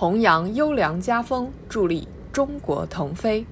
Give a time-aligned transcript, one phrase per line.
[0.00, 3.44] 弘扬优良家风，助力中国腾飞。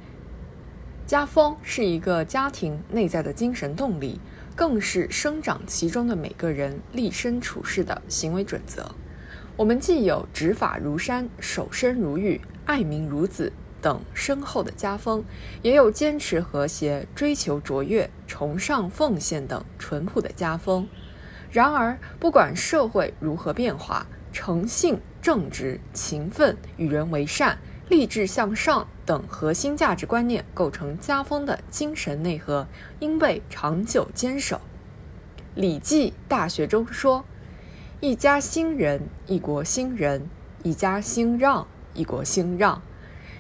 [1.05, 4.21] 家风是一个家庭内在的精神动力，
[4.55, 8.89] 更是生长其中的每个人立身处世的行为准则。
[9.57, 13.53] 我们既有执法如山、守身如玉、爱民如子
[13.83, 15.25] 等深厚的家风，
[15.63, 20.87] 也有坚持和谐、追求卓越、崇尚奉献等淳朴的家风。
[21.51, 24.07] 然而，不管社会如何变化，
[24.37, 27.57] 诚信、正直、勤奋、与人为善。
[27.89, 32.69] 励志向上等核心价值观念构成家风的精神内核，
[33.01, 34.57] 应被长久坚守。
[35.55, 37.25] 《礼记·大学》中说
[38.01, 40.21] ：“一家兴仁，一国兴仁；
[40.63, 42.83] 一家兴让，一国兴让。”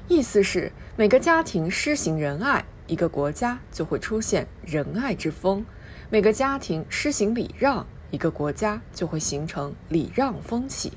[0.08, 5.62] 意思是每个家庭施行仁爱，一个国家就会出现仁爱之风；
[6.08, 10.90] 每个家庭施行礼让，一个国家就会形成礼让风气。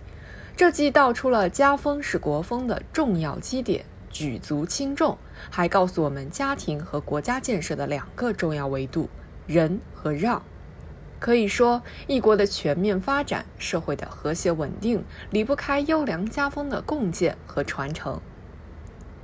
[0.56, 5.18] 这既道出了家风是国风的重要基点，举足轻重，
[5.50, 9.10] 还告诉我们家庭和国家建设的两个重要维度：
[9.46, 10.42] 仁和让。
[11.20, 18.22] 可以说，一国的全面发展、社会的和谐稳定，离不开优良家风的共建和传承。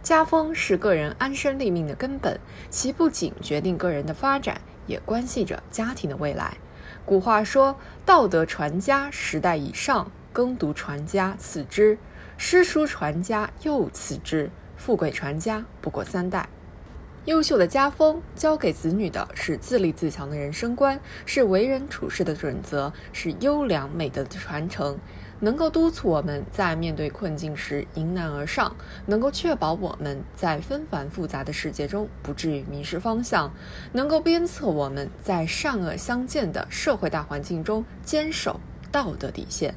[0.03, 2.37] 家风是个人安身立命的根本，
[2.69, 6.57] 其不仅决定个人的发展，也关系着家庭的未来。
[7.05, 11.97] 古话说：“道德传家，十代以上。”耕读传家次之，
[12.35, 16.49] 诗书传家又次之，富贵传家不过三代。
[17.23, 24.97] 优秀的家风教给子女的是自立自强的人生观，是为人处事的准则，是优良美德的传承，
[25.39, 33.53] 能够督促我们在面对困境时迎难而上，能够确保我们在纷繁复杂的世界中不至于迷失方向，
[33.91, 38.59] 能够鞭策我们在善恶相间的社会大环境中坚守
[38.91, 39.75] 道德底线。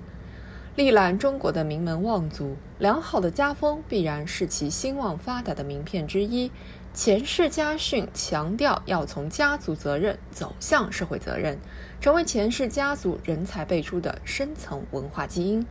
[0.76, 6.52] 历览中国的名门望族，良好的家风必然是其兴旺发达的名片之一。
[6.98, 11.56] 钱氏家训强调要从家族责任走向社会责任，
[12.00, 15.64] 成为钱氏家族人才辈出的深层文化基因。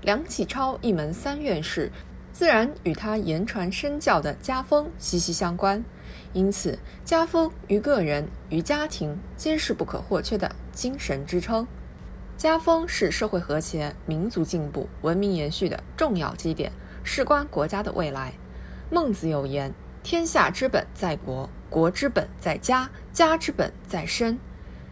[0.00, 1.92] 梁启超一门三院士，
[2.32, 5.84] 自然与他言传身教的家风息息相关。
[6.32, 11.64] 因此，家风于个人与家庭皆是不可或缺的精神支撑。
[12.36, 16.72] 家风是社会和谐、民族进步、文明延续的重要基点，
[17.04, 18.32] 事关国家的未来。
[18.90, 24.38] 孟子有言：“天下之本在国，国之本在家，家之本在身。”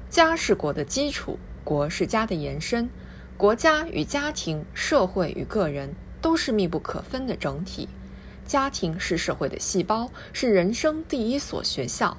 [0.09, 2.89] 家是国的基础，国是家的延伸。
[3.37, 7.89] 国家与家庭、社会与个人都是密不可分的整体。
[8.47, 12.17] 家庭是社会的细胞，是人生第一所学校。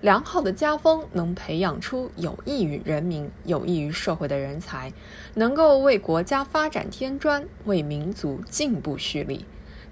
[0.00, 4.92] 良好的家风能培养出有益于人民、有益于社会的人才，
[5.34, 9.46] 能够为国家发展添砖，为民族进步蓄力。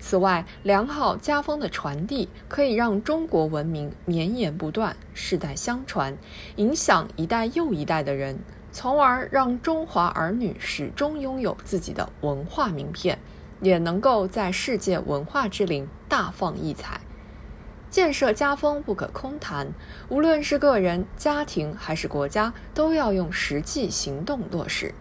[0.04, 6.18] 此外，良好家风的传递可以让中国文明绵延不断、世代相传，
[6.56, 8.40] 影响一代又一代的人，
[8.72, 13.20] 从而让中华儿女始终拥有自己的文化名片，
[13.60, 17.00] 也能够在世界文化之林大放异彩。
[17.88, 19.69] 建设家风不可空谈，
[20.08, 24.92] 无论是个人、家庭还是国家，都要用实际行动落实。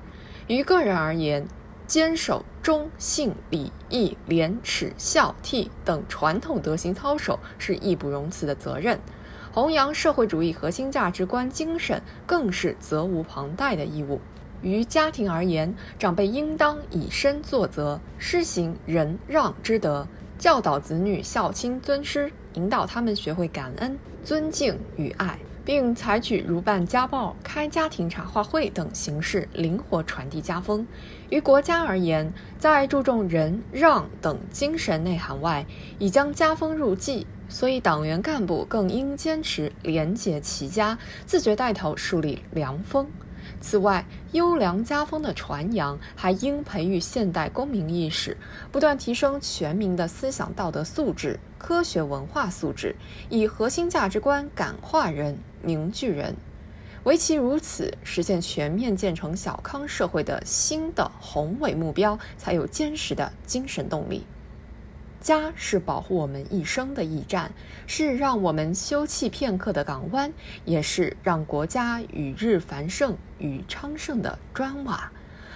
[0.47, 1.47] 于个人而言，
[1.91, 8.96] 坚守忠信礼义廉耻孝悌等传统德行操守是义不容辞的责任；
[9.52, 14.22] 弘扬社会主义核心价值观精神更是责无旁贷的义务。
[14.62, 20.07] 于家庭而言，长辈应当以身作则，施行仁让之德。
[20.40, 25.38] 教导子女孝亲尊师，引导他们学会感恩、尊敬与爱，
[25.71, 30.85] 并采取如办家暴、开家庭茶话会等形式，灵活传递家风。
[31.29, 35.65] 于国家而言，在注重仁让等精神内涵外，
[35.97, 43.07] 已将家风入纪，所以党员干部更应坚持廉洁齐家，自觉带头树立良风。
[43.59, 48.38] 此外，优良家风的传扬还应培育现代公民意识，
[48.72, 52.95] 不断提升全民的思想道德素质、科学文化素质，
[53.30, 56.36] 以核心价值观感化人、凝聚人。
[57.04, 64.24] 唯其如此，实现全面建成小康社会的新的宏伟目标，才有坚实的精神动力。
[65.21, 67.51] 家是保护我们一生的驿站，
[67.85, 70.33] 是让我们休憩片刻的港湾，
[70.65, 75.12] 也是让国家与日繁盛与昌盛的砖瓦。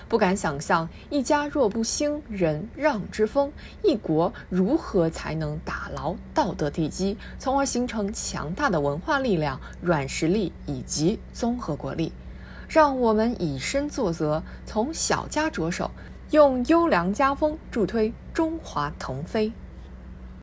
[0.07, 3.51] 不敢想象，一家若不兴仁让之风，
[3.81, 12.13] 一国如何才能打牢道德地基，从而形成强大的文化力量、软实力以及综合国力？
[12.67, 15.89] 让我们以身作则，从小家着手。
[16.35, 19.53] 用优良家风助推中华腾飞。